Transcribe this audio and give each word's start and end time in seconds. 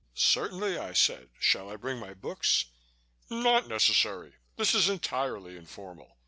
"Certainly," 0.15 0.79
I 0.79 0.93
said. 0.93 1.29
"Shall 1.37 1.69
I 1.69 1.75
bring 1.75 1.99
my 1.99 2.15
books?" 2.15 2.65
"Not 3.29 3.67
necessary. 3.67 4.33
This 4.55 4.73
is 4.73 4.89
entirely 4.89 5.55
informal. 5.55 6.17